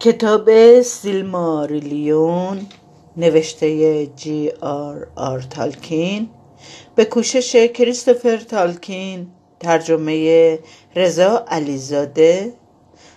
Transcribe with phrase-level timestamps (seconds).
[0.00, 0.50] کتاب
[0.82, 2.66] سیلماریلیون
[3.16, 6.30] نوشته جی آر آر تالکین
[6.94, 10.58] به کوشش کریستوفر تالکین ترجمه
[10.96, 12.52] رضا علیزاده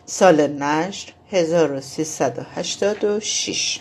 [0.05, 3.79] سال نشر 1386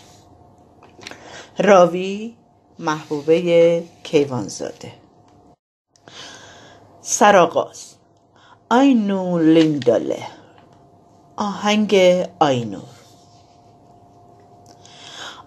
[1.59, 2.37] راوی
[2.79, 4.93] محبوبه کیوانزاده.
[7.01, 7.95] سراغاز
[8.71, 10.42] آینو لینداله
[11.43, 11.95] آهنگ
[12.41, 12.83] آینور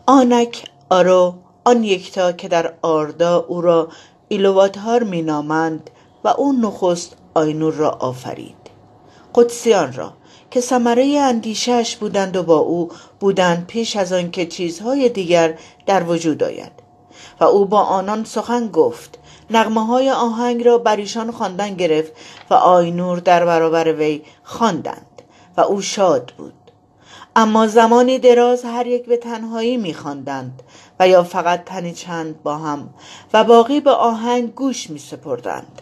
[0.06, 3.88] آنک آرو آن یکتا که در آردا او را
[4.28, 5.90] ایلواتار مینامند
[6.24, 8.56] و او نخست آینور را آفرید.
[9.36, 10.14] قدسیان را
[10.52, 16.44] که ثمره اندیشهش بودند و با او بودند پیش از آنکه چیزهای دیگر در وجود
[16.44, 16.72] آید.
[17.40, 19.20] و او با آنان سخن گفت.
[19.50, 22.12] نغمه های آهنگ را بر ایشان خواندن گرفت
[22.50, 25.15] و آینور در برابر وی خواندند.
[25.58, 26.54] و او شاد بود.
[27.36, 30.64] اما زمانی دراز هر یک به تنهایی میخواندند
[31.00, 32.90] و یا فقط تنی چند با هم
[33.34, 35.82] و باقی به آهنگ گوش می سپردند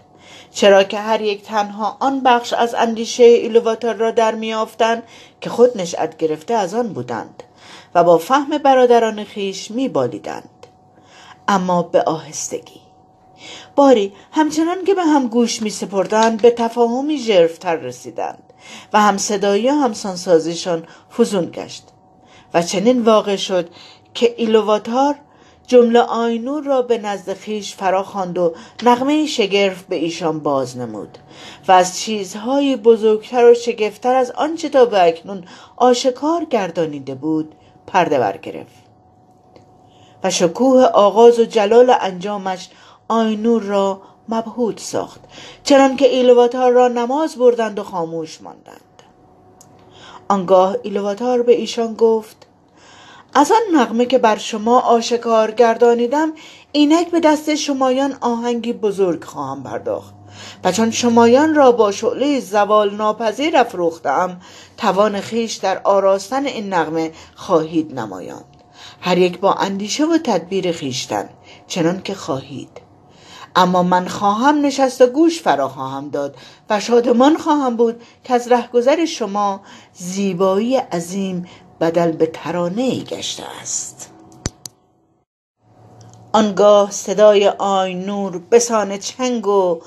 [0.51, 5.03] چرا که هر یک تنها آن بخش از اندیشه ایلوواتار را در میافتند
[5.41, 7.43] که خود نشأت گرفته از آن بودند
[7.95, 10.49] و با فهم برادران خیش میبالیدند.
[11.47, 12.81] اما به آهستگی.
[13.75, 18.42] باری همچنان که به هم گوش می سپردند به تفاهمی ژرفتر رسیدند.
[18.93, 21.83] و هم صدایی و همسانسازیشان فزون گشت
[22.53, 23.69] و چنین واقع شد
[24.13, 25.15] که ایلوواتار
[25.67, 28.53] جمله آینور را به نزد خیش فرا خواند و
[28.83, 31.17] نغمه شگرف به ایشان باز نمود
[31.67, 35.43] و از چیزهای بزرگتر و شگفتتر از آنچه تا به اکنون
[35.75, 37.55] آشکار گردانیده بود
[37.87, 38.83] پرده برگرفت
[40.23, 42.69] و شکوه آغاز و جلال انجامش
[43.07, 45.19] آینور را مبهوت ساخت
[45.63, 49.03] چنان که ایلواتار را نماز بردند و خاموش ماندند.
[50.27, 52.47] آنگاه ایلواتار به ایشان گفت
[53.33, 56.33] از آن نغمه که بر شما آشکار گردانیدم
[56.71, 60.13] اینک به دست شمایان آهنگی بزرگ خواهم پرداخت.
[60.63, 64.41] و چون شمایان را با شعله زوال ناپذیر افروختم
[64.77, 68.45] توان خیش در آراستن این نغمه خواهید نمایاند.
[69.01, 71.29] هر یک با اندیشه و تدبیر خیشتن
[71.67, 72.82] چنان که خواهید.
[73.55, 76.35] اما من خواهم نشست و گوش فرا خواهم داد
[76.69, 79.61] و شادمان خواهم بود که از رهگذر شما
[79.93, 81.45] زیبایی عظیم
[81.81, 84.09] بدل به ترانه گشته است.
[86.33, 89.81] آنگاه صدای آی نور بسان چنگ و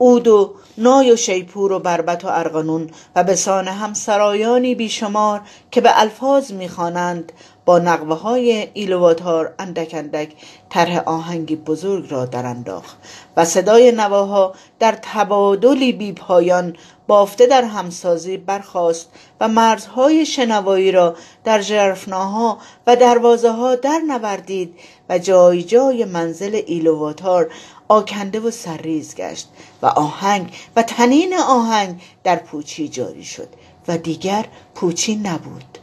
[0.00, 5.40] عود و نای و شیپور و بربت و ارغنون و بسان همسرایانی بیشمار
[5.70, 7.32] که به الفاظ می‌خوانند
[7.64, 10.32] با نقوه های ایلواتار اندک اندک
[10.70, 12.96] طرح آهنگی بزرگ را در انداخت
[13.36, 19.08] و صدای نواها در تبادلی بی پایان بافته در همسازی برخاست
[19.40, 24.74] و مرزهای شنوایی را در جرفناها و دروازه ها در نوردید
[25.08, 27.50] و جای جای منزل ایلواتار
[27.88, 29.48] آکنده و سرریز گشت
[29.82, 33.48] و آهنگ و تنین آهنگ در پوچی جاری شد
[33.88, 35.81] و دیگر پوچی نبود.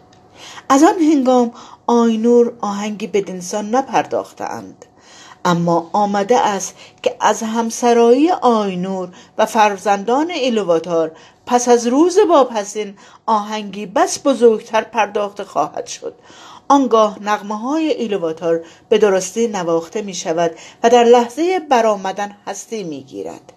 [0.69, 1.52] از آن هنگام
[1.88, 4.85] آینور آهنگی به دنسان نپرداختند.
[5.46, 11.12] اما آمده است که از همسرایی آینور و فرزندان ایلواتار
[11.46, 16.16] پس از روز واپسین آهنگی بس بزرگتر پرداخته خواهد شد.
[16.68, 20.51] آنگاه نغمه های ایلواتار به درستی نواخته می شود
[20.84, 23.53] و در لحظه برآمدن هستی می گیرد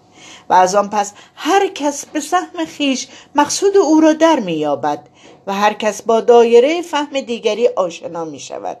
[0.49, 5.09] و از آن پس هر کس به سهم خیش مقصود او را در می یابد
[5.47, 8.77] و هر کس با دایره فهم دیگری آشنا می شود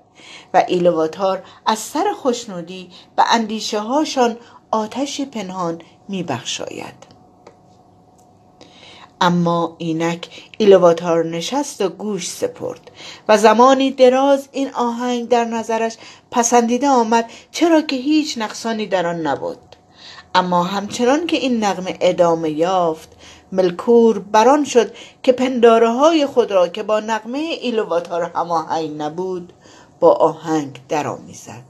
[0.53, 4.37] و ایلواتار از سر خوشنودی و اندیشه هاشان
[4.71, 7.13] آتش پنهان می بخشاید.
[9.21, 12.91] اما اینک ایلواتار نشست و گوش سپرد
[13.27, 15.97] و زمانی دراز این آهنگ در نظرش
[16.31, 19.72] پسندیده آمد چرا که هیچ نقصانی در آن نبود
[20.35, 23.09] اما همچنان که این نغمه ادامه یافت
[23.51, 29.53] ملکور بران شد که پنداره های خود را که با نغمه ایلواتار هماهنگ نبود
[29.99, 31.63] با آهنگ درآمیزد.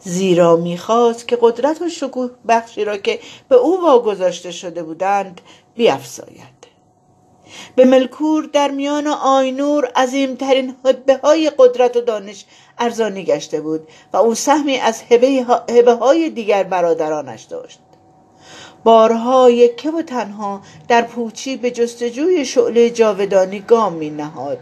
[0.00, 5.40] زیرا می‌خواست که قدرت و شکوه بخشی را که به او واگذاشته شده بودند
[5.74, 6.54] بیافزاید
[7.76, 12.44] به ملکور در میان آینور عظیمترین حبه های قدرت و دانش
[12.78, 15.02] ارزانی گشته بود و او سهمی از
[15.68, 17.80] هبه های دیگر برادرانش داشت.
[18.84, 24.58] بارها یکه و تنها در پوچی به جستجوی شعله جاودانی گام می نهاد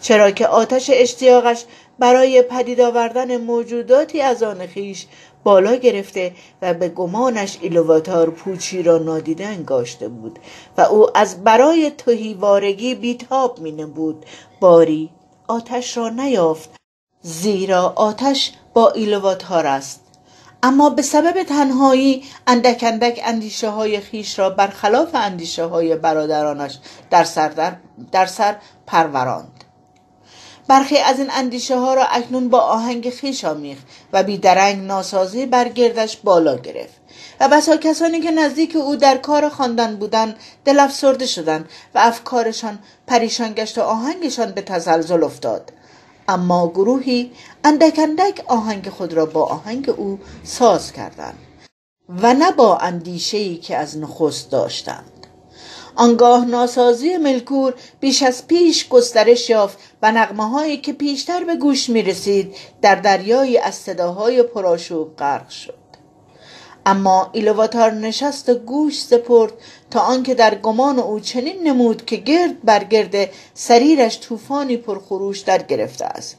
[0.00, 1.64] چرا که آتش اشتیاقش
[1.98, 5.06] برای پدید آوردن موجوداتی از آن خیش
[5.44, 6.32] بالا گرفته
[6.62, 10.38] و به گمانش ایلواتار پوچی را نادیده انگاشته بود
[10.78, 14.26] و او از برای تهیوارگی بیتاب می بود
[14.60, 15.10] باری
[15.48, 16.70] آتش را نیافت
[17.22, 20.05] زیرا آتش با ایلواتار است.
[20.66, 26.78] اما به سبب تنهایی اندک اندک اندیشه های خویش را برخلاف اندیشه های برادرانش
[27.10, 27.76] در سر, در,
[28.12, 29.64] در سر پروراند.
[30.68, 36.16] برخی از این اندیشه ها را اکنون با آهنگ خیش آمیخت و بیدرنگ ناسازی برگردش
[36.16, 37.00] بالا گرفت.
[37.40, 42.78] و بسا کسانی که نزدیک او در کار خواندن بودند دل افسرده شدند و افکارشان
[43.06, 45.72] پریشان گشت و آهنگشان به تزلزل افتاد.
[46.28, 47.32] اما گروهی
[47.64, 51.38] اندک اندک آهنگ خود را با آهنگ او ساز کردند
[52.08, 55.26] و نه با اندیشه‌ای که از نخست داشتند.
[55.96, 61.90] آنگاه ناسازی ملکور بیش از پیش گسترش یافت و نغمه هایی که پیشتر به گوش
[61.90, 65.85] می رسید در دریایی از صداهای پرآشوب غرق شد.
[66.86, 69.52] اما ایلواتار نشست گوش سپرد
[69.90, 75.62] تا آنکه در گمان او چنین نمود که گرد بر گرد سریرش طوفانی پرخروش در
[75.62, 76.36] گرفته است.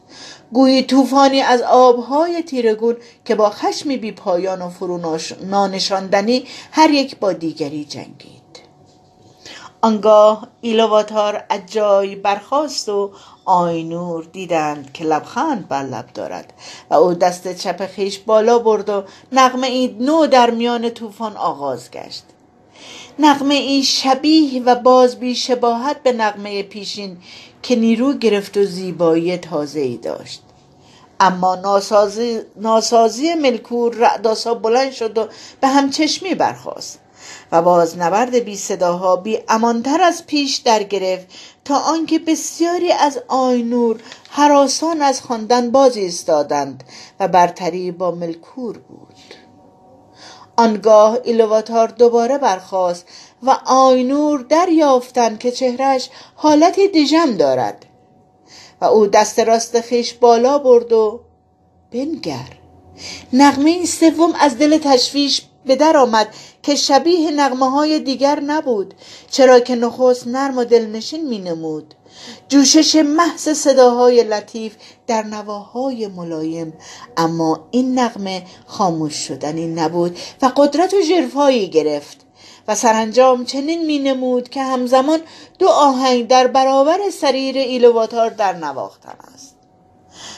[0.53, 2.95] گویی طوفانی از آبهای تیرگون
[3.25, 8.37] که با خشمی بی پایان و فرو نانشاندنی هر یک با دیگری جنگید.
[9.81, 13.11] آنگاه ایلواتار از جای برخاست و
[13.47, 16.53] آینور دیدند که لبخند بر لب دارد
[16.89, 21.91] و او دست چپ خیش بالا برد و نغمه ای نو در میان طوفان آغاز
[21.91, 22.23] گشت.
[23.19, 27.17] نغمه ای شبیه و باز بی شباهت به نغمه پیشین
[27.63, 30.41] که نیرو گرفت و زیبایی تازه ای داشت.
[31.19, 35.27] اما ناسازی, ناسازی ملکور رعداسا بلند شد و
[35.61, 36.99] به همچشمی برخاست.
[37.51, 41.27] و باز نبرد بی صداها بی امانتر از پیش در گرفت
[41.65, 46.83] تا آنکه بسیاری از آینور حراسان از خواندن باز ایستادند
[47.19, 49.15] و برتری با ملکور بود.
[50.57, 53.05] آنگاه ایلواتار دوباره برخاست
[53.43, 57.85] و آینور دریافتند که چهرش حالت دژم دارد
[58.81, 61.19] و او دست راست خیش بالا برد و
[61.91, 62.57] بنگر.
[63.33, 66.27] نغمه سوم از دل تشویش به در آمد
[66.63, 68.93] که شبیه نغمه های دیگر نبود
[69.31, 71.93] چرا که نخست نرم و دلنشین می نمود
[72.49, 74.75] جوشش محض صداهای لطیف
[75.07, 76.73] در نواهای ملایم
[77.17, 82.17] اما این نغمه خاموش شدنی نبود و قدرت و جرفایی گرفت
[82.67, 85.19] و سرانجام چنین می نمود که همزمان
[85.59, 89.56] دو آهنگ در برابر سریر ایلواتار در نواختن است.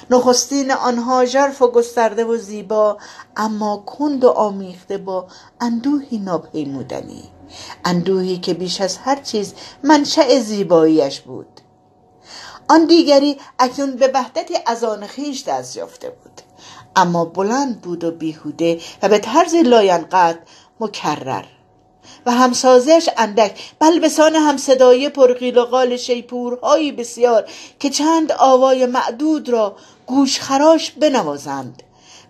[0.09, 2.97] نخستین آنها ژرف و گسترده و زیبا
[3.37, 5.27] اما کند و آمیخته با
[5.61, 7.23] اندوهی ناپیمودنی.
[7.85, 9.53] اندوهی که بیش از هر چیز
[9.83, 11.61] منشأ زیباییش بود.
[12.69, 16.41] آن دیگری اکنون به وحدتی از آن خیش دست یافته بود.
[16.95, 20.39] اما بلند بود و بیهوده و به طرز لاینقدر
[20.79, 21.45] مکرر.
[22.29, 23.59] همسازش اندک.
[23.79, 27.49] بل بسان هم صدای پرقیل و قال شیپورهایی بسیار
[27.79, 31.83] که چند آوای معدود را گوش خراش بنوازند.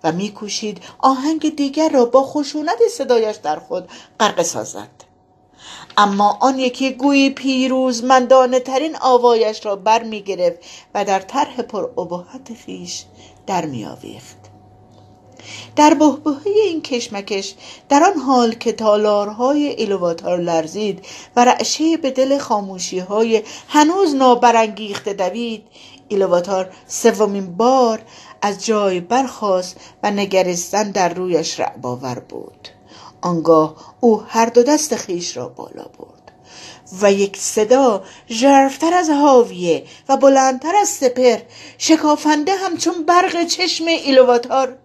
[0.04, 4.90] و میکوشید آهنگ دیگر را با خشونت صدایش در خود غرق سازد.
[5.98, 10.60] اما آن یکی گویی پیروز مندانه ترین آوایش را بر می گرفت
[10.96, 13.06] و در طرح پر ابهت خیش
[13.48, 14.39] در می آویخت.
[15.76, 17.56] در بهبهه این کشمکش
[17.90, 21.06] در آن حال که تالارهای ایلواتار لرزید
[21.36, 25.64] و رعشه به دل خاموشی های هنوز نابرانگیخته دوید
[26.08, 28.02] ایلواتار سومین بار
[28.42, 32.68] از جای برخاست و نگریستن در رویش رعباور بود.
[33.22, 36.32] آنگاه او هر دو دست خیش را بالا برد
[37.02, 41.38] و یک صدا ژرفتر از حاویه و بلندتر از سپر
[41.78, 44.78] شکافنده همچون برق چشم ایلواتار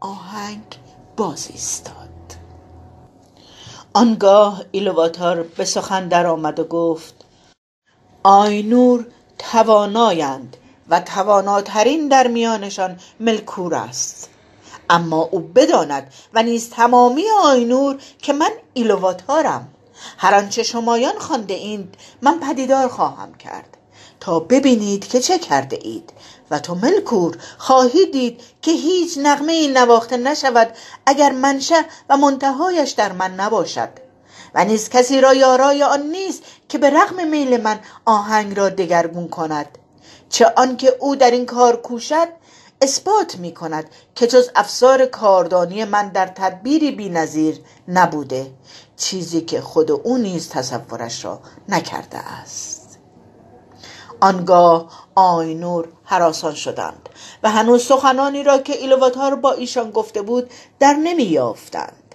[0.00, 0.78] آهنگ
[1.16, 2.08] باز ایستاد.
[3.94, 7.14] آنگاه ایلواتار به سخن درآمد و گفت
[8.22, 9.06] آینور
[9.38, 10.56] توانایند
[10.88, 14.30] و تواناترین در میانشان ملکور است.
[14.90, 19.68] اما او بداند و نیز تمامی آینور که من ایلواتارم
[20.18, 23.76] هر آنچه شمایان خوانده اید من پدیدار خواهم کرد.
[24.20, 26.12] تا ببینید که چه کرده اید.
[26.50, 30.76] و تو ملکور خواهی دید که هیچ نغمه ای نواخته نشود
[31.06, 33.88] اگر منشه و منتهایش در من نباشد.
[34.54, 39.28] و نیز کسی را یارای آن نیست که به رغم میل من آهنگ را دگرگون
[39.28, 39.78] کند.
[40.28, 42.28] چه آنکه او در این کار کوشد
[42.82, 48.50] اثبات می کند که جز افسار کاردانی من در تدبیری بینظیر نبوده
[48.96, 52.98] چیزی که خود او نیز تصورش را نکرده است.
[54.20, 57.08] آنگاه آینور حراسان شدند
[57.42, 62.14] و هنوز سخنانی را که ایلواتار با ایشان گفته بود در نمی یافتند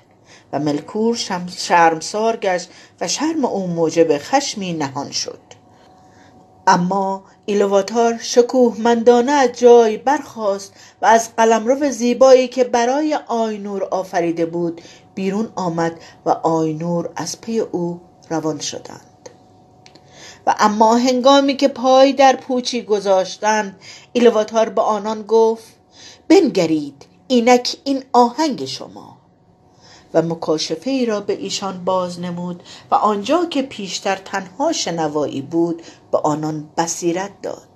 [0.53, 1.15] و ملکور
[1.57, 2.69] شرمسار گشت
[3.01, 5.39] و شرم او موجب خشمی نهان شد.
[6.67, 14.81] اما ایلواتار شکوهمندانه از جای برخاست و از قلمرو زیبایی که برای آینور آفریده بود
[15.15, 19.12] بیرون آمد و آینور از پی او روان شدند.
[20.47, 23.79] و اما هنگامی که پای در پوچی گذاشتند
[24.13, 25.73] ایلواتار به آنان گفت
[26.27, 29.17] بنگرید اینک این آهنگ شما.
[30.13, 35.81] و مکاشفه ای را به ایشان باز نمود و آنجا که پیشتر تنها شنوایی بود
[36.11, 37.67] به آنان بصیرت داد.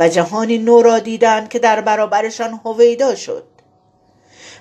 [0.00, 3.44] و جهانی نو را دیدند که در برابرشان هویدا شد.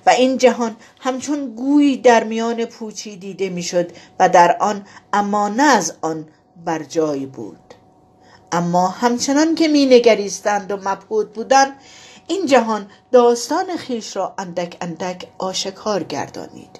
[0.06, 5.64] و این جهان همچون گویی در میان پوچی دیده می‌شد و در آن اما نه
[5.64, 6.28] از آن
[6.66, 7.74] بر جای بود.
[8.52, 11.74] اما همچنان که می نگریستند و مبهود بودند
[12.28, 16.80] این جهان داستان خیش را اندک اندک آشکار گردانید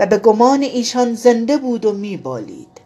[0.00, 2.80] و به گمان ایشان زنده بود و میبالید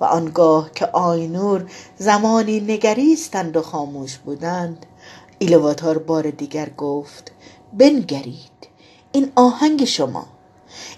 [0.00, 4.86] و آنگاه که آینور زمانی نگریستند و خاموش بودند
[5.38, 7.32] ایلواتار بار دیگر گفت
[7.72, 8.68] بنگرید
[9.12, 10.26] این آهنگ شما.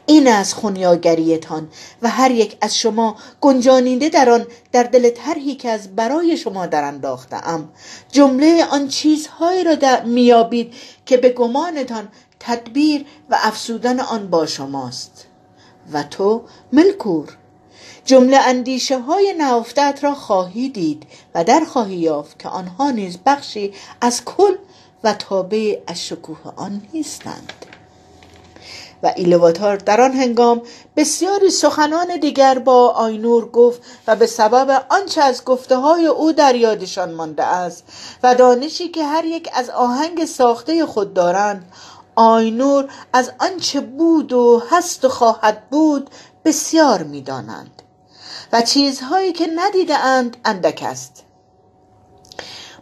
[0.07, 1.69] این از خونیاگریتان
[2.03, 6.67] و هر یک از شما گنجانیده در آن در دل طرحی که از برای شما
[6.67, 7.69] در انداختم
[8.13, 10.75] جمله آن چیزهایی را میابید
[11.07, 12.09] که به گمانتان
[12.41, 15.27] تدبیر و افسودن آن با شماست.
[15.93, 16.43] و تو
[16.73, 17.37] ملکور
[18.05, 23.73] جمله اندیشه های نهفتت را خواهی دید و در خواهی یافت که آنها نیز بخشی
[24.01, 24.57] از کل
[25.05, 27.53] و تابع از شکوه آن نیستند.
[29.03, 30.63] و ایلواتار در آن هنگام
[30.97, 36.55] بسیاری سخنان دیگر با آینور گفت و به سبب آنچه از گفته های او در
[36.55, 37.85] یادشان مانده است
[38.23, 41.73] و دانشی که هر یک از آهنگ ساخته خود دارند
[42.17, 46.11] آینور از آنچه بود و هست و خواهد بود
[46.45, 47.83] بسیار می‌دانند
[48.53, 51.26] و چیزهایی که ندیده اند اندک است.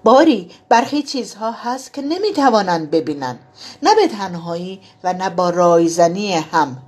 [0.05, 3.39] باری برخی چیزها هست که نمی‌توانند ببینند.
[3.83, 6.79] نه به تنهایی و نه با رایزنی هم.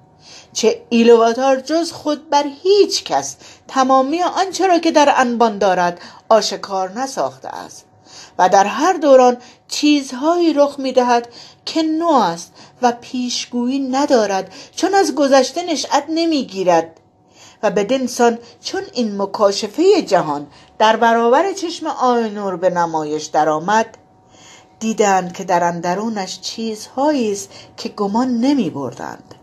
[0.53, 3.37] چه ایلواتار جز خود بر هیچ کس
[3.69, 7.85] تمامی آنچه را که در انبان دارد آشکار نساخته است.
[8.39, 9.37] و در هر دوران
[9.69, 11.29] چیزهایی رخ می‌دهد
[11.65, 17.01] که نو است و پیشگویی ندارد چون از گذشته نشأت نمی‌گیرد.
[17.63, 20.47] و به دنسان چون این مکاشفه جهان
[20.79, 23.99] در برابر چشم آینور به نمایش درآمد.
[24.81, 29.35] دیدند که در اندرونش چیزهایی است که گمان نمی بردند.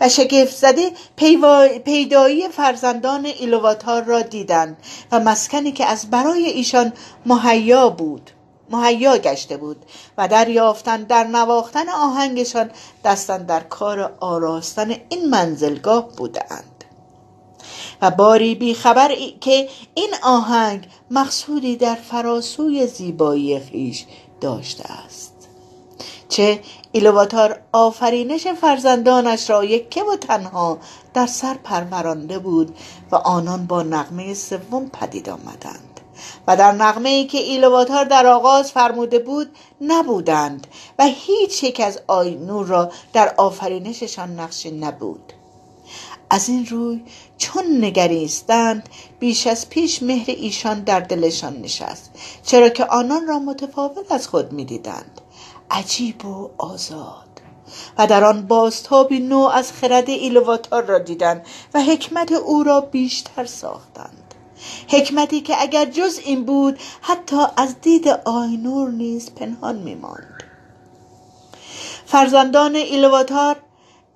[0.00, 0.90] و شگفت زده
[1.84, 4.76] پیدایی فرزندان ایلواتار را دیدند
[5.12, 6.92] و مسکنی که از برای ایشان
[7.26, 8.30] مهیا بود
[8.70, 9.84] مهیا گشته بود
[10.18, 12.70] و دریافتن در نواختن آهنگشان
[13.04, 16.73] دستن در کار آراستن این منزلگاه بودند.
[18.02, 24.04] و باری بیخبر که این آهنگ مقصودی در فراسوی زیبایی خیش
[24.40, 25.34] داشته است.
[26.28, 26.60] چه
[26.92, 30.78] ایلواتار آفرینش فرزندانش را یکه و تنها
[31.14, 32.76] در سر پرورانده بود
[33.12, 36.00] و آنان با نغمه سوم پدید آمدند.
[36.46, 40.66] و در نغمه ای که ایلواتار در آغاز فرموده بود نبودند
[40.98, 45.32] و هیچ یک از آینور را در آفرینششان نقشی نبود.
[46.30, 47.02] از این روی
[47.38, 48.88] چون نگریستند
[49.18, 52.10] بیش از پیش مهر ایشان در دلشان نشست
[52.42, 55.20] چرا که آنان را متفاوت از خود می‌دیدند.
[55.70, 57.24] عجیب و آزاد.
[57.98, 63.44] و در آن بازتابی نو از خرد ایلواتار را دیدند و حکمت او را بیشتر
[63.44, 64.34] ساختند.
[64.88, 70.42] حکمتی که اگر جز این بود حتی از دید آینور نیز پنهان میماند.
[72.06, 73.56] فرزندان ایلواتار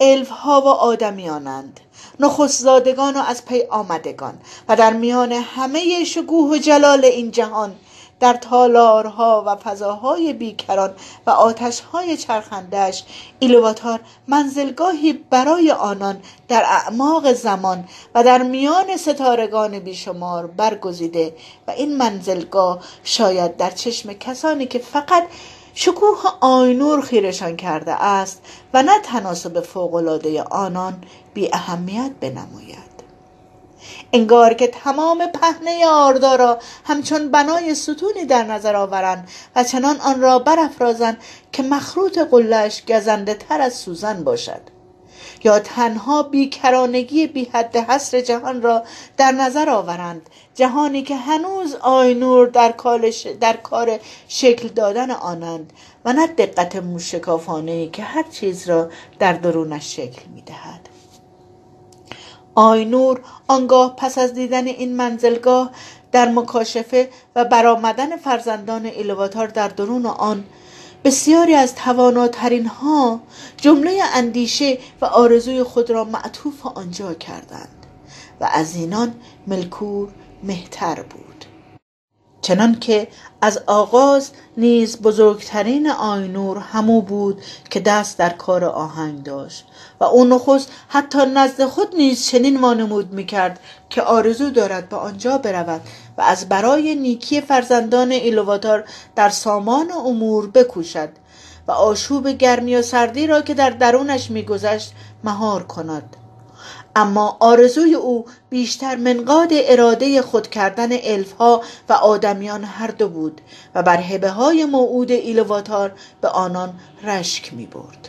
[0.00, 1.80] الفها و آدمیانند.
[2.20, 7.74] نخستزادگان و از پی آمدگان و در میان همه شکوه و جلال این جهان
[8.20, 10.94] در تالارها و فضاهای بیکران
[11.26, 13.04] و آتشهای چرخندش
[13.38, 17.84] ایلواتار منزلگاهی برای آنان در اعماق زمان
[18.14, 21.34] و در میان ستارگان بیشمار برگزیده
[21.68, 25.24] و این منزلگاه شاید در چشم کسانی که فقط
[25.80, 28.42] شکوه آینور خیرشان کرده است
[28.74, 31.02] و نه تناسب فوقالعاده آنان
[31.34, 32.88] بی اهمیت بنماید.
[34.12, 40.20] انگار که تمام پهنه آردا را همچون بنای ستونی در نظر آورند و چنان آن
[40.20, 41.18] را برافرازند
[41.52, 44.77] که مخروط قلش گزنده تر از سوزن باشد.
[45.44, 48.82] یا تنها بیکرانگی بی حد حصر جهان را
[49.16, 52.74] در نظر آورند جهانی که هنوز آینور در,
[53.40, 55.72] در کار شکل دادن آنند
[56.04, 60.88] و نه دقت موشکافانه که هر چیز را در درونش شکل می دهد.
[62.54, 65.70] آینور آنگاه پس از دیدن این منزلگاه
[66.12, 70.44] در مکاشفه و برآمدن فرزندان ایلواتار در درون آن
[71.04, 73.20] بسیاری از تواناترین ها
[73.56, 77.86] جمله اندیشه و آرزوی خود را معطوف آنجا کردند
[78.40, 79.14] و از اینان
[79.46, 80.08] ملکور
[80.42, 81.27] مهتر بود.
[82.42, 83.08] چنان که
[83.42, 89.64] از آغاز نیز بزرگترین آینور همو بود که دست در کار آهنگ داشت
[90.00, 95.38] و او نخست حتی نزد خود نیز چنین وانمود می‌کرد که آرزو دارد به آنجا
[95.38, 95.80] برود
[96.18, 98.84] و از برای نیکی فرزندان ایلواتار
[99.16, 101.08] در سامان امور بکوشد
[101.68, 104.92] و آشوب گرمی و سردی را که در درونش میگذشت
[105.24, 106.16] مهار کند.
[106.98, 113.40] اما آرزوی او بیشتر منقاد اراده خود کردن الفها و آدمیان هر دو بود
[113.74, 116.74] و بر هبه های موعود ایلواتار به آنان
[117.04, 118.08] رشک می برد.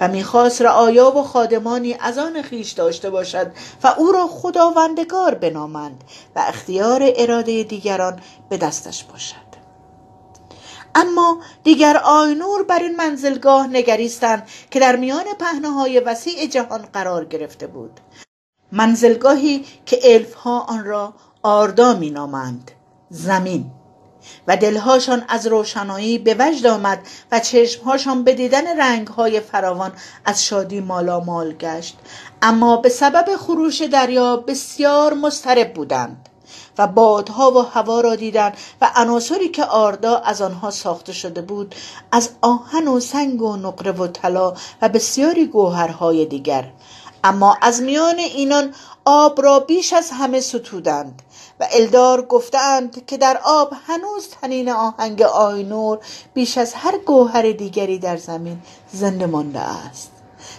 [0.00, 6.04] و می‌خواست رعایا و خادمانی از آن خیش داشته باشد و او را خداوندگار بنامند
[6.36, 9.49] و اختیار اراده دیگران به دستش باشد
[10.94, 17.66] اما دیگر آینور بر این منزلگاه نگریستند که در میان پهنه وسیع جهان قرار گرفته
[17.66, 18.00] بود.
[18.72, 22.70] منزلگاهی که الف ها آن را آردا می نامند
[23.10, 23.70] زمین.
[24.46, 26.98] و دلهاشان از روشنایی به وجد آمد
[27.32, 29.92] و چشمهاشان به دیدن رنگهای فراوان
[30.24, 31.98] از شادی مالامال گشت.
[32.42, 36.29] اما به سبب خروش دریا بسیار مضطرب بودند.
[36.78, 41.74] و بادها و هوا را دیدند و عناصری که آردا از آنها ساخته شده بود
[42.12, 46.72] از آهن و سنگ و نقره و طلا و بسیاری گوهرهای دیگر.
[47.24, 48.74] اما از میان اینان
[49.04, 51.22] آب را بیش از همه ستودند
[51.60, 55.98] و الدار گفتند که در آب هنوز تنین آهنگ آینور
[56.34, 58.62] بیش از هر گوهر دیگری در زمین
[58.92, 60.10] زنده مانده است.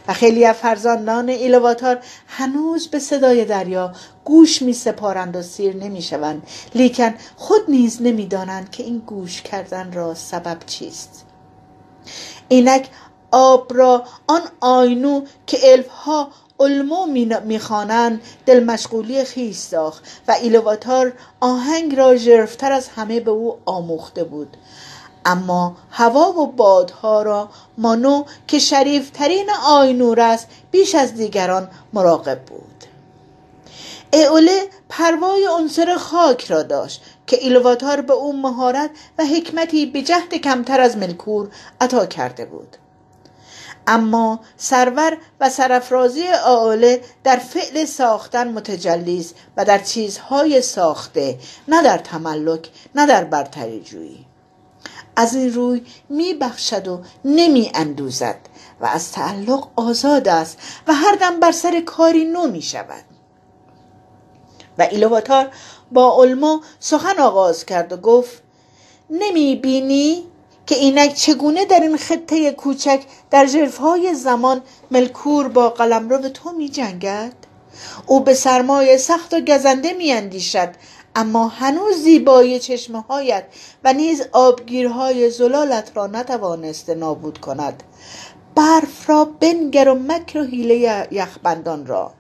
[0.08, 2.00] و خیلی از فرزندان ایلواتار
[2.42, 3.94] هنوز به صدای دریا
[4.26, 6.48] گوش می سپارند و سیر نمی شوند.
[6.76, 11.26] لیکن خود نیز نمی دانند که این گوش کردن را سبب چیست.
[12.48, 12.90] اینک
[13.32, 16.28] آب را آن آینو که الفها
[16.60, 17.06] علمو
[17.46, 24.24] می‌خوانند دل مشغولی خیش ساخت و ایلواتار آهنگ را ژرفتر از همه به او آموخته
[24.24, 24.58] بود.
[25.26, 32.86] اما هوا و بادها را مانو که شریفترین آینور است بیش از دیگران مراقب بود.
[34.14, 40.36] اوله پروای عنصر خاک را داشت که ایلواتار به او مهارت و حکمتی به جهد
[40.36, 41.50] کمتر از ملکور
[41.82, 42.78] عطا کرده بود.
[43.88, 51.98] اما سرور و سرفرازی آله در فعل ساختن متجلیز و در چیزهای ساخته نه در
[51.98, 54.26] تملک نه در برتری جویی.
[55.22, 58.40] از این روی می بخشد و نمی اندوزد
[58.82, 60.58] و از تعلق آزاد است
[60.88, 63.04] و هر دم بر سر کاری نو می شود
[64.78, 65.52] و ایلواتار
[65.92, 68.44] با علما سخن آغاز کرد و گفت
[69.10, 70.24] نمی بینی
[70.66, 76.70] که اینک چگونه در این خطه کوچک در جرفهای زمان ملکور با قلمرو تو می
[76.70, 77.34] جنگد؟
[78.08, 80.70] او به سرمایه سخت و گزنده می اندیشد
[81.16, 83.44] اما هنوز زیبایی چشمه هایت
[83.84, 87.84] و نیز آبگیرهای زلالت را نتوانسته نابود کند.
[88.56, 92.12] برف را بنگر و مکر و حیله یخبندان را.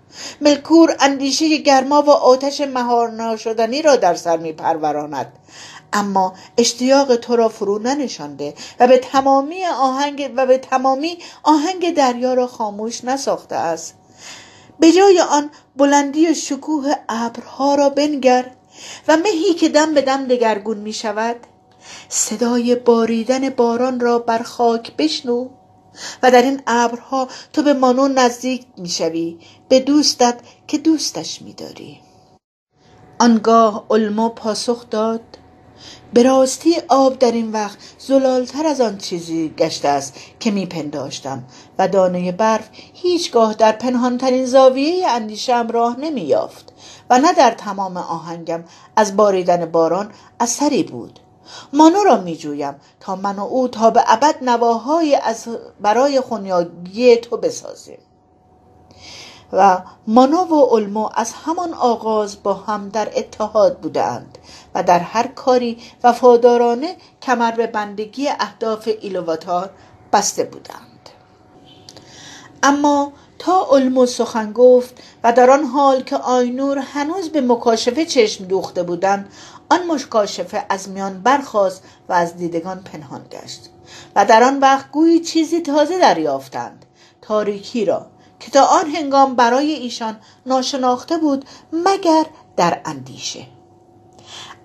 [0.42, 5.34] ملکور اندیشه گرما و آتش مهار ناشدنی را در سر می پروراند
[5.94, 12.34] اما اشتیاق تو را فرو ننشانده و به تمامی آهنگ و به تمامی آهنگ دریا
[12.34, 13.96] را خاموش نساخته است.
[14.80, 18.52] به جای آن بلندی و شکوه ابرها را بنگر
[19.08, 21.36] و مهی که دم به دم دگرگون می شود.
[22.10, 25.50] صدای باریدن باران را بر خاک بشنو
[26.24, 29.40] و در این ابرها تو به مانو نزدیک می‌شوی
[29.70, 32.00] به دوستت که دوستش میداری
[33.20, 35.22] آنگاه علما پاسخ داد
[36.14, 41.44] به راستی آب در این وقت زلالتر از آن چیزی گشته است که میپنداشتم
[41.80, 46.74] و دانه برف هیچگاه در پنهانترین زاویه اندیشم راه نمییافت
[47.10, 48.64] و نه در تمام آهنگم
[48.96, 51.20] از باریدن باران اثری بود.
[51.74, 55.48] مانو را می جویم تا من و او تا به ابد نواهای از
[55.82, 58.00] برای خونیاگی تو بسازیم.
[59.54, 64.38] و مانا و علمو از همان آغاز با هم در اتحاد بودند
[64.76, 69.70] و در هر کاری وفادارانه کمر به بندگی اهداف ایلواتار
[70.14, 71.10] بسته بودند.
[72.64, 78.46] اما تا علمو سخن گفت و در آن حال که آینور هنوز به مکاشفه چشم
[78.46, 79.32] دوخته بودند
[79.70, 83.70] آن مکاشفه از میان برخاست و از دیدگان پنهان گشت
[84.16, 86.86] و در آن وقت گویی چیزی تازه دریافتند
[87.22, 88.08] تاریکی را
[88.42, 92.26] که تا آن هنگام برای ایشان ناشناخته بود مگر
[92.58, 93.48] در اندیشه.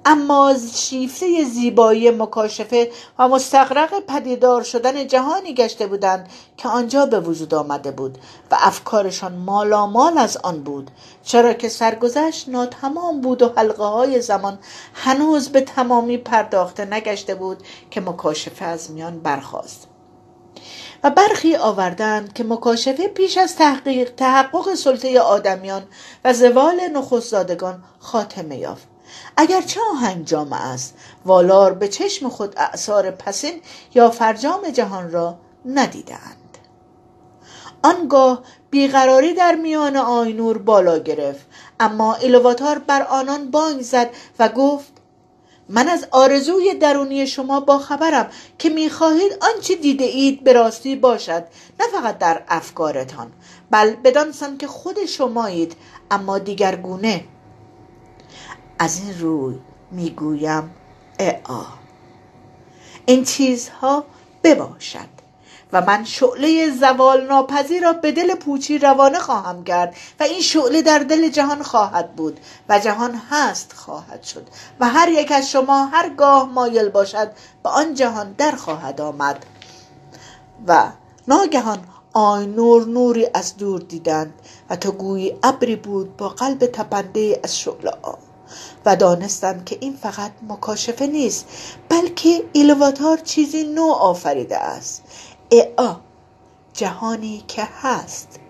[0.09, 7.55] اما شیفته زیبایی مکاشفه و مستقرق پدیدار شدن جهانی گشته بودند که آنجا به وجود
[7.55, 8.19] آمده بود
[8.51, 10.91] و افکارشان مالامال از آن بود
[11.23, 14.59] چرا که سرگذشت ناتمام بود و حلقه های زمان
[14.95, 19.89] هنوز به تمامی پرداخته نگشته بود که مکاشفه از میان برخاست.
[21.11, 25.83] برخی آوردند که مکاشفه پیش از تحقیق تحقق سلطه آدمیان
[26.25, 28.89] و زوال نخستزادگان خاتمه یافت.
[29.37, 33.61] اگرچه آهنگ جامع است والار به چشم خود اعثار پسین
[33.95, 36.59] یا فرجام جهان را ندیدند
[37.83, 41.47] آنگاه بیقراری در میان آینور بالا گرفت
[41.81, 44.93] اما ایلواتار بر آنان بانگ زد و گفت
[45.69, 51.45] من از آرزوی درونی شما با خبرم که می‌خواهید آنچه دیده اید به راستی باشد
[51.81, 53.33] نه فقط در افکارتان
[53.71, 55.77] بل بدانسان که خود شمایید
[56.11, 57.25] اما دیگرگونه
[58.79, 59.59] از این روی
[59.91, 60.75] می‌گویم
[61.19, 61.65] اعا
[63.07, 64.05] این چیزها
[64.45, 65.16] بباشد.
[65.73, 70.83] و من شعله زوال ناپذیر را به دل پوچی روانه خواهم کرد و این شعله
[70.83, 74.47] در دل جهان خواهد بود و جهان هست خواهد شد
[74.81, 77.31] و هر یک از شما هرگاه مایل باشد
[77.63, 79.47] به آن جهان در خواهد آمد.
[80.67, 80.89] و
[81.29, 81.79] ناگهان
[82.13, 84.35] آینور نوری از دور دیدند
[84.71, 87.93] و تا گویی ابری بود با قلب تپنده از شعله
[88.87, 91.47] و دانستند که این فقط مکاشفه نیست
[91.89, 95.03] بلکه ایلواتار چیزی نو آفریده است.
[95.51, 95.97] اعا
[96.73, 98.41] جهانی که هست.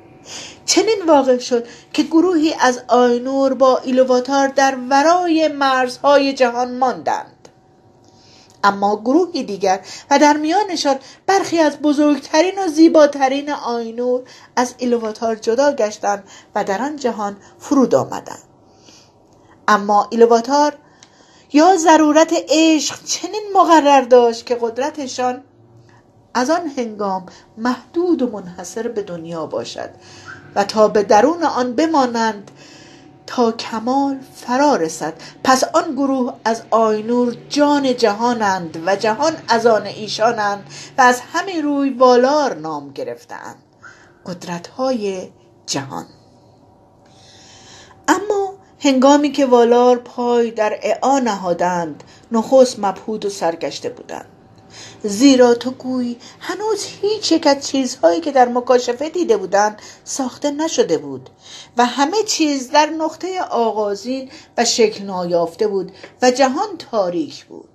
[0.66, 7.48] چنین واقع شد که گروهی از آینور با ایلواتار در ورای مرزهای جهان ماندند.
[8.64, 9.80] اما گروهی دیگر
[10.11, 14.22] و در میانشان برخی از بزرگترین و زیباترین آینور
[14.56, 18.42] از ایلواتار جدا گشتند و در آن جهان فرود آمدند.
[19.68, 20.76] اما ایلواتار
[21.52, 25.44] یا ضرورت عشق چنین مقرر داشت که قدرتشان
[26.37, 27.27] از آن هنگام
[27.59, 29.90] محدود و منحصر به دنیا باشد
[30.55, 32.51] و تا به درون آن بمانند
[33.27, 35.14] تا کمال فرا رسد.
[35.44, 40.64] پس آن گروه از آینور جان جهانند و جهان از آن ایشانند
[40.99, 43.57] و از همین روی والار نام گرفتند
[44.27, 45.29] قدرت های
[45.66, 46.07] جهان.
[48.09, 54.36] اما هنگامی که والار پای در اعا نهادند نخست مبهود و سرگشته بودند.
[55.02, 60.98] زیرا تو گویی هنوز هیچ یک از چیزهایی که در مکاشفه دیده بودند ساخته نشده
[60.98, 61.30] بود
[61.76, 67.68] و همه چیز در نقطه آغازین و شکل نایافته بود و جهان تاریک بود.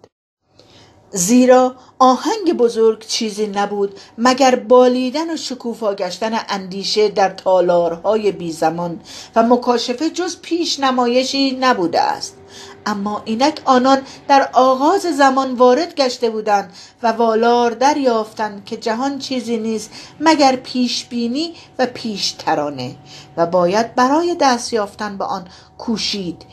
[1.14, 9.00] زیرا آهنگ بزرگ چیزی نبود مگر بالیدن و شکوفا گشتن اندیشه در تالارهای بی زمان
[9.36, 12.38] و مکاشفه جز پیش نمایشی نبوده است.
[12.86, 19.58] اما اینک آنان در آغاز زمان وارد گشته بودند و والار دریافتند که جهان چیزی
[19.58, 22.96] نیست مگر پیش بینی و پیش ترانه
[23.38, 26.46] و باید برای دست یافتن به آن کوشید.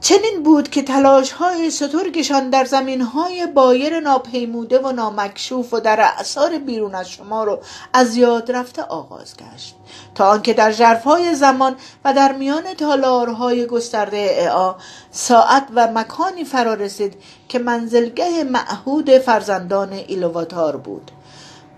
[0.00, 6.00] چنین بود که تلاش های سترگشان در زمین های بایر ناپیموده و نامکشوف و در
[6.00, 7.58] اعثار بیرون از شما رو
[7.92, 9.74] از یاد رفته آغاز گشت.
[10.14, 14.74] تا آنکه در ژرفهای زمان و در میان تالارهای گسترده اعا
[15.10, 17.14] ساعت و مکانی فرا رسید
[17.48, 21.10] که منزلگه معهود فرزندان ایلواتار بود.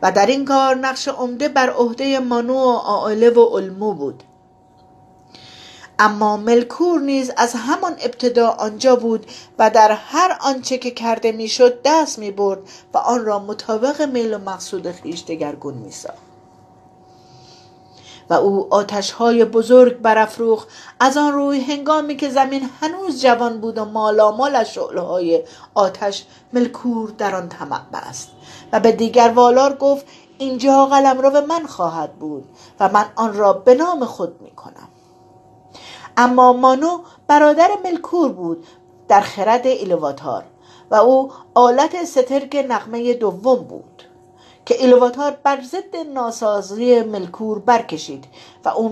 [0.03, 4.23] و در این کار نقش عمده بر عهده مانو و آله و علمو بود.
[6.03, 9.27] اما ملکور نیز از همان ابتدا آنجا بود
[9.59, 12.59] و در هر آنچه که کرده می‌شد دست می برد
[12.95, 15.93] و آن را مطابق میل و مقصود خویش دگرگون می
[18.31, 20.69] و او آتش های بزرگ برافروخت.
[21.01, 26.27] از آن روی هنگامی که زمین هنوز جوان بود و مالامال از شعله های آتش
[26.53, 28.29] ملکور در آن طمع بست
[28.73, 30.07] و به دیگر والار گفت
[30.39, 32.45] اینجا قلم رو به من خواهد بود
[32.81, 34.89] و من آن را به نام خود می کنم
[36.21, 38.67] اما مانو برادر ملکور بود
[39.09, 40.45] در خرد ایلواتار
[40.91, 44.03] و او آلت سترگ نقمه دوم بود
[44.67, 48.25] که ایلواتار بر ضد ناسازی ملکور برکشید
[48.65, 48.89] و او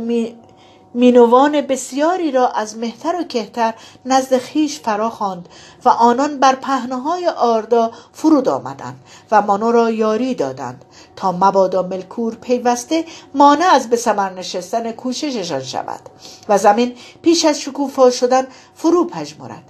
[0.99, 5.49] مینوان بسیاری را از مهتر و کهتر نزد خیش فرا خواند
[5.85, 10.85] و آنان بر پهنه آردا فرود آمدند و مانو را یاری دادند
[11.17, 16.01] تا مبادا ملکور پیوسته مانع از به ثمر نشستن کوشششان شود
[16.49, 19.65] و زمین پیش از شکوفا شدن فرو پژمرد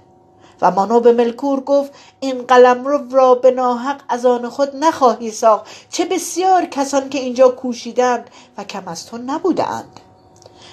[0.61, 5.31] و مانو به ملکور گفت این قلم رو را به ناحق از آن خود نخواهی
[5.31, 9.99] ساخت چه بسیار کسان که اینجا کوشیدند و کم از تو نبودند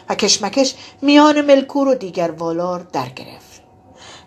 [0.08, 3.62] و کشمکش میان ملکور و دیگر والار در گرفت.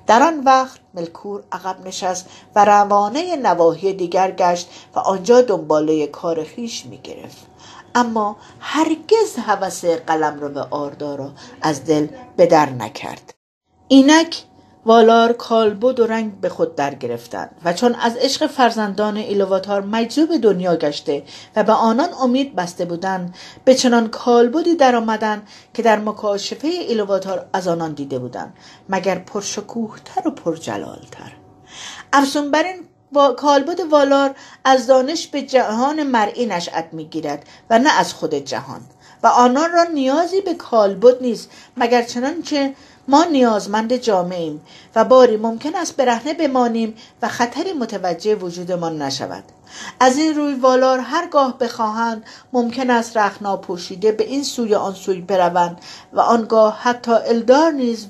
[0.08, 6.44] در آن وقت ملکور عقب نشست و روانه نواحی دیگر گشت و آنجا دنباله کار
[6.44, 7.48] خیش می گرفت
[7.96, 13.34] اما هرگز هوس قلم رو به آردا را از دل به در نکرد.
[13.88, 14.44] اینک
[14.90, 20.38] والار کالبد و رنگ به خود در گرفتند و چون از عشق فرزندان ایلواتار مجذوب
[20.38, 21.24] دنیا گشته
[21.56, 25.42] و به آنان امید بسته بودند به چنان کالبدی در آمدن
[25.74, 28.54] که در مکاشفه ایلواتار از آنان دیده بودند
[28.90, 31.32] مگر پرشکوهتر و پرجلالتر.
[32.14, 32.84] افزون بر این
[33.38, 38.82] کالبد والار از دانش به جهان مرئی نشأت می‌گیرد و نه از خود جهان
[39.24, 42.74] و آنان را نیازی به کالبد نیست مگر چنانچه
[43.10, 44.62] ما نیازمند جامعیم
[44.96, 49.44] و باری ممکن است برهنه بمانیم و خطری متوجه وجودمان نشود.
[50.00, 55.22] از این روی والار هرگاه بخواهند ممکن است رخنا پوشیده به این سوی آن سوی
[55.22, 55.82] بروند
[56.14, 58.08] و آنگاه حتی الدار نیز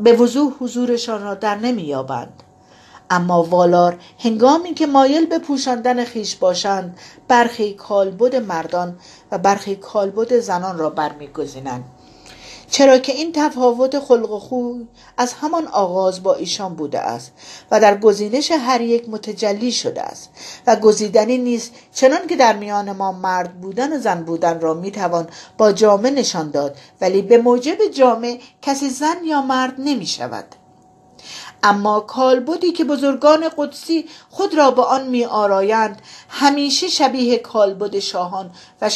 [0.00, 2.42] به وضوح حضورشان را در نمییابند.
[3.10, 8.98] اما والار هنگامی که مایل به پوشاندن خیش باشند برخی کالبد مردان
[9.32, 11.84] و برخی کالبد زنان را برمیگزینند.
[12.70, 17.32] چرا که این تفاوت خلق و خوی از همان آغاز با ایشان بوده است
[17.70, 20.30] و در گزینش هر یک متجلی شده است
[20.66, 25.28] و گزیدنی نیست چنان که در میان ما مرد بودن و زن بودن را می‌توان
[25.58, 30.44] با جامعه نشان داد ولی به موجب جامعه کسی زن یا مرد نمی شود
[31.66, 38.50] اما کالبدی که بزرگان قدسی خود را به آن می آرایند همیشه شبیه کالبد شاهان
[38.82, 38.90] و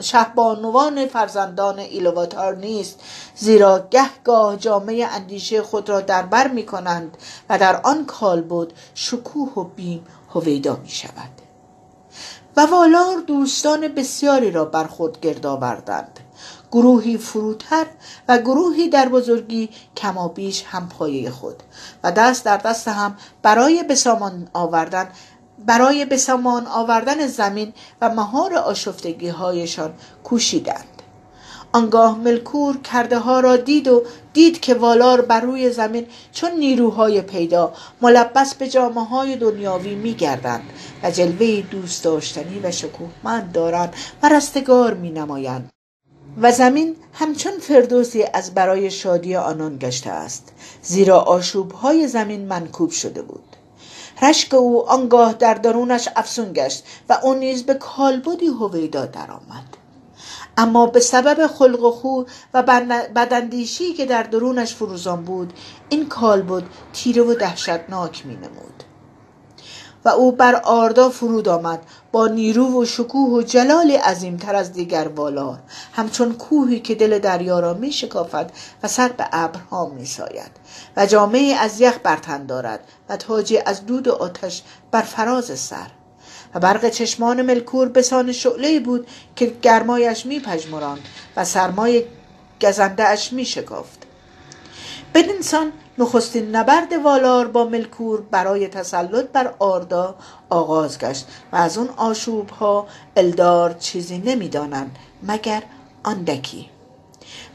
[0.00, 3.00] شهبانوان فرزندان ایلواتار نیست
[3.34, 7.16] زیرا گهگاه جامعه اندیشه خود را در بر می کنند
[7.48, 11.30] و در آن کالبد شکوه و بیم هویدا می شود
[12.56, 16.20] و والار دوستان بسیاری را بر خود گرد آوردند.
[16.76, 17.86] گروهی فروتر
[18.28, 21.62] و گروهی در بزرگی کمابیش هم پایه خود
[22.04, 25.08] و دست در دست هم برای بسامان آوردن
[25.66, 31.02] برای بسامان آوردن زمین و مهار آشفتگی هایشان کوشیدند.
[31.72, 37.20] آنگاه ملکور کرده ها را دید و دید که والار بر روی زمین چون نیروهای
[37.22, 40.70] پیدا ملبس به جامعه های دنیاوی می گردند
[41.02, 45.70] و جلوه دوست داشتنی و شکوهمند دارند و رستگار می نمایند
[46.42, 53.22] و زمین همچون فردوسی از برای شادی آنان گشته است زیرا آشوبهای زمین منکوب شده
[53.22, 53.44] بود.
[54.22, 59.76] رشک او آنگاه در درونش افسون گشت و او نیز به کالبدی هویدا درآمد.
[60.56, 62.22] اما به سبب خلق و خو
[62.54, 62.62] و
[63.14, 65.52] بداندیشی که در درونش فروزان بود
[65.88, 68.75] این کالبد تیره و دهشتناک نمود
[70.06, 71.80] و او بر آردا فرود آمد.
[72.12, 75.58] با نیرو و شکوه و جلال عظیمتر از دیگر والار
[75.92, 80.50] همچون کوهی که دل دریا را می شکافد و سر به ابرها می ساید
[80.96, 85.86] و جامعه از یخ برتن دارد و تاجی از دود و آتش بر فراز سر.
[86.54, 91.00] و برق چشمان ملکور بسان شعله بود که گرمایش می پجمراند
[91.36, 92.04] و سرمای
[92.62, 94.05] گزنده اش می شکافت
[95.16, 100.14] بدینسان نخستین نبرد والار با ملکور برای تسلط بر آردا
[100.50, 105.62] آغاز گشت و از اون آشوب ها الدار چیزی نمی‌دانند مگر
[106.04, 106.70] آندکی.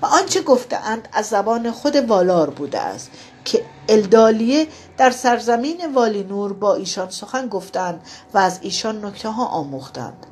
[0.02, 3.12] و آنچه گفتهاند از زبان خود والار بوده است
[3.46, 8.02] که الدالیه در سرزمین والینور با ایشان سخن گفتند
[8.34, 10.26] و از ایشان نکته ها آموختند.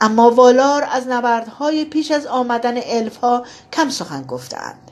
[0.00, 4.89] اما والار از نبردهای پیش از آمدن الفها کم سخن گفتند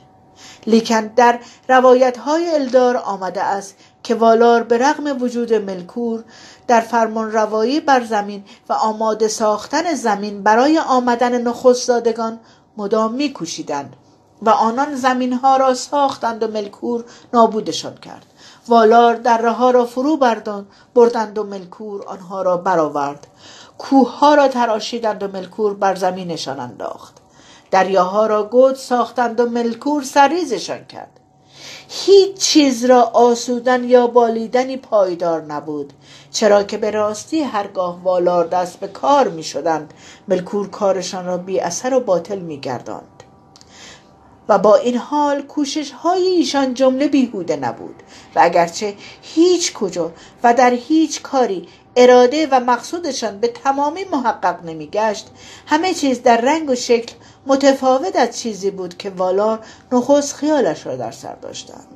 [0.67, 6.23] لیکن در روایت های الدار آمده است که والار به رغم وجود ملکور
[6.67, 12.39] در فرمان روایی بر زمین و آماده ساختن زمین برای آمدن نخستزادگان
[12.77, 13.95] مدام میکوشیدند
[14.41, 18.25] و آنان زمین ها را ساختند و ملکور نابودشان کرد.
[18.67, 23.27] والار دره ها را فرو بردان بردند و ملکور آنها را برآورد.
[23.77, 27.18] کوه ها را تراشیدند و ملکور بر زمینشان انداخت.
[27.71, 31.19] دریاها را گود ساختند و ملکور سریزشان کرد
[31.89, 35.93] هیچ چیز را آسودن یا بالیدنی پایدار نبود
[36.31, 39.93] چرا که به راستی هرگاه والار دست به کار می شدند
[40.27, 43.23] ملکور کارشان را بی اثر و باطل می گرداند.
[44.49, 47.95] و با این حال کوشش های ایشان جمله بیهوده نبود
[48.35, 50.11] و اگرچه هیچ کجا
[50.43, 55.27] و در هیچ کاری اراده و مقصودشان به تمامی محقق نمیگشت.
[55.67, 57.13] همه چیز در رنگ و شکل
[57.47, 59.59] متفاوت از چیزی بود که والار
[59.91, 61.87] نخست خیالش را در سر داشتند.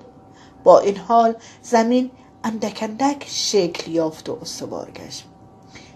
[0.64, 2.12] با این حال زمین
[2.44, 5.26] اندک شکل یافت و استوار گشت.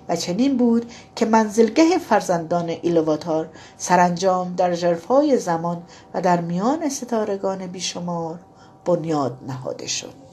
[0.10, 5.84] و چنین بود که منزلگه فرزندان ایلواتار سرانجام در جرفای زمان
[6.14, 8.40] و در میان ستارگان بیشمار
[8.86, 10.27] بنیاد نهاده شد.